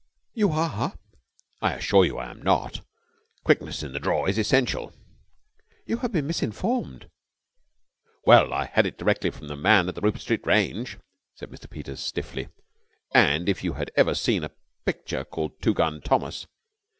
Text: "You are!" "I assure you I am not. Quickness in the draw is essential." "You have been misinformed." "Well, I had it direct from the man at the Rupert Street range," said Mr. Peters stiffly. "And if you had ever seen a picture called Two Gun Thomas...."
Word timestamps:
"You 0.33 0.49
are!" 0.53 0.97
"I 1.61 1.73
assure 1.75 2.05
you 2.05 2.17
I 2.17 2.31
am 2.31 2.41
not. 2.41 2.83
Quickness 3.43 3.83
in 3.83 3.93
the 3.93 3.99
draw 3.99 4.25
is 4.25 4.39
essential." 4.39 4.93
"You 5.85 5.97
have 5.97 6.11
been 6.11 6.25
misinformed." 6.25 7.07
"Well, 8.25 8.51
I 8.51 8.65
had 8.65 8.87
it 8.87 8.97
direct 8.97 9.31
from 9.31 9.47
the 9.47 9.55
man 9.55 9.87
at 9.87 9.93
the 9.93 10.01
Rupert 10.01 10.21
Street 10.21 10.43
range," 10.43 10.97
said 11.35 11.51
Mr. 11.51 11.69
Peters 11.69 11.99
stiffly. 11.99 12.47
"And 13.13 13.47
if 13.47 13.63
you 13.63 13.73
had 13.73 13.91
ever 13.95 14.15
seen 14.15 14.43
a 14.43 14.49
picture 14.87 15.23
called 15.23 15.61
Two 15.61 15.75
Gun 15.75 16.01
Thomas...." 16.01 16.47